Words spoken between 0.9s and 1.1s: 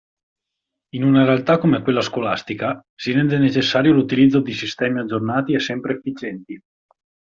In